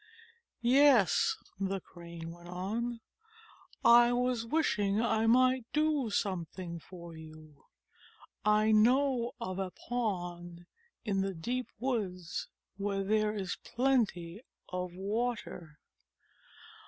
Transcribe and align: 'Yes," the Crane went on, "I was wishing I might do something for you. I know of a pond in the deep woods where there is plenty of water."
'Yes," 0.61 1.37
the 1.59 1.79
Crane 1.79 2.31
went 2.31 2.49
on, 2.49 3.01
"I 3.85 4.11
was 4.13 4.47
wishing 4.47 4.99
I 4.99 5.27
might 5.27 5.71
do 5.73 6.09
something 6.09 6.79
for 6.79 7.15
you. 7.15 7.65
I 8.43 8.71
know 8.71 9.35
of 9.39 9.59
a 9.59 9.69
pond 9.69 10.65
in 11.05 11.21
the 11.21 11.35
deep 11.35 11.67
woods 11.77 12.47
where 12.77 13.03
there 13.03 13.35
is 13.35 13.57
plenty 13.63 14.41
of 14.69 14.91
water." 14.95 15.77